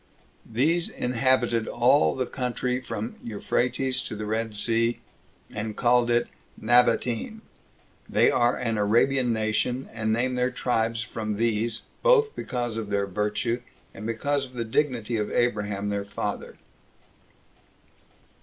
These 0.51 0.89
inhabited 0.89 1.67
all 1.67 2.15
the 2.15 2.25
country 2.25 2.81
from 2.81 3.17
Euphrates 3.23 4.01
to 4.01 4.15
the 4.15 4.25
Red 4.25 4.55
Sea, 4.55 4.99
and 5.51 5.75
called 5.77 6.09
it 6.09 6.27
Nabatene. 6.59 7.41
They 8.09 8.31
are 8.31 8.57
an 8.57 8.79
Arabian 8.79 9.31
nation, 9.31 9.87
and 9.93 10.11
name 10.11 10.33
their 10.33 10.49
tribes 10.49 11.03
from 11.03 11.35
these, 11.37 11.83
both 12.01 12.35
because 12.35 12.77
of 12.77 12.89
their 12.89 13.05
own 13.05 13.13
virtue, 13.13 13.61
and 13.93 14.07
because 14.07 14.43
of 14.43 14.53
the 14.53 14.65
dignity 14.65 15.17
of 15.17 15.29
Abraham 15.29 15.89
their 15.89 16.05
father. 16.05 16.57